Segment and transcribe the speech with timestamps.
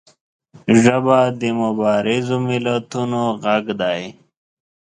[0.81, 4.01] ژبه د مبارزو ملتونو غږ دی